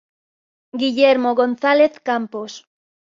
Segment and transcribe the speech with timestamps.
[0.83, 2.53] Guillermo González Campos.